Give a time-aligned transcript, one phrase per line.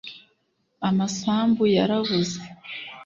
[0.87, 2.41] amasambu yarabuze